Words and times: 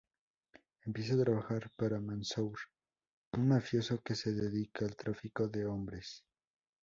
Empieza 0.83 1.13
a 1.13 1.23
trabajar 1.23 1.69
para 1.77 1.99
Mansour, 1.99 2.57
un 3.33 3.47
mafioso 3.47 4.01
que 4.01 4.15
se 4.15 4.33
dedica 4.33 4.83
al 4.83 4.95
tráfico 4.95 5.47
de 5.47 5.67
hombres. 5.67 6.25